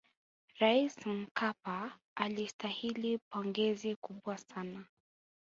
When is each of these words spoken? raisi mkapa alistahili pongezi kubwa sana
raisi 0.59 1.09
mkapa 1.09 1.91
alistahili 2.15 3.19
pongezi 3.31 3.95
kubwa 3.95 4.37
sana 4.37 4.85